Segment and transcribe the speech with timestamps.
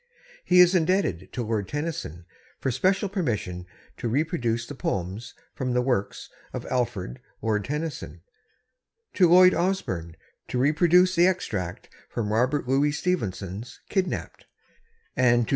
[0.43, 2.25] He is indebted to Lord Tennyson
[2.59, 3.67] for special permission
[3.97, 8.23] to reproduce the poems from the works of Alfred, Lord Tennyson;
[9.13, 14.47] to Lloyd Osbourne for permission to reproduce the extract from Robert Louis Stevenson's "Kidnapped";
[15.15, 15.49] and to C.